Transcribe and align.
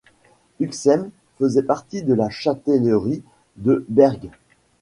Uxem 0.59 1.11
faisait 1.37 1.61
partie 1.61 2.01
de 2.01 2.15
la 2.15 2.31
châtellerie 2.31 3.21
de 3.57 3.85
Bergues. 3.87 4.31